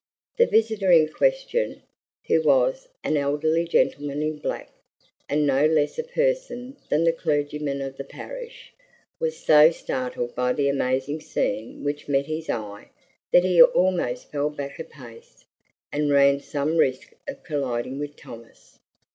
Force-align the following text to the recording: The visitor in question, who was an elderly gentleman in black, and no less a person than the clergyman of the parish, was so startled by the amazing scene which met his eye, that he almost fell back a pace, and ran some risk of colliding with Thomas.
The 0.39 0.47
visitor 0.47 0.89
in 0.91 1.09
question, 1.09 1.83
who 2.25 2.41
was 2.41 2.87
an 3.03 3.17
elderly 3.17 3.65
gentleman 3.65 4.23
in 4.23 4.39
black, 4.39 4.71
and 5.29 5.45
no 5.45 5.67
less 5.67 5.99
a 5.99 6.03
person 6.03 6.75
than 6.89 7.03
the 7.03 7.13
clergyman 7.13 7.83
of 7.83 7.97
the 7.97 8.03
parish, 8.03 8.73
was 9.19 9.37
so 9.37 9.69
startled 9.69 10.33
by 10.33 10.53
the 10.53 10.69
amazing 10.69 11.19
scene 11.21 11.83
which 11.83 12.07
met 12.07 12.25
his 12.25 12.49
eye, 12.49 12.89
that 13.31 13.43
he 13.43 13.61
almost 13.61 14.31
fell 14.31 14.49
back 14.49 14.79
a 14.79 14.83
pace, 14.85 15.45
and 15.91 16.09
ran 16.09 16.39
some 16.39 16.77
risk 16.77 17.13
of 17.27 17.43
colliding 17.43 17.99
with 17.99 18.15
Thomas. 18.15 18.79